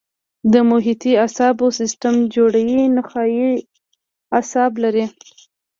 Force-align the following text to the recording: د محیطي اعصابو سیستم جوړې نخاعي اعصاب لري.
د 0.53 0.55
محیطي 0.69 1.11
اعصابو 1.21 1.65
سیستم 1.79 2.15
جوړې 2.35 2.63
نخاعي 2.97 3.51
اعصاب 4.37 4.71
لري. 4.83 5.05